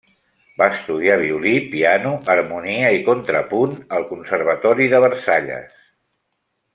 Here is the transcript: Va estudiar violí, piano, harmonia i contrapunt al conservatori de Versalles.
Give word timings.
Va 0.59 0.67
estudiar 0.75 1.17
violí, 1.23 1.51
piano, 1.73 2.13
harmonia 2.35 2.89
i 2.99 3.03
contrapunt 3.11 3.77
al 3.99 4.07
conservatori 4.15 4.89
de 4.95 5.03
Versalles. 5.09 5.77